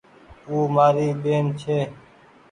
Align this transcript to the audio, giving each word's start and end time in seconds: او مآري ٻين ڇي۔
او 0.47 0.57
مآري 0.75 1.07
ٻين 1.21 1.45
ڇي۔ 1.59 1.79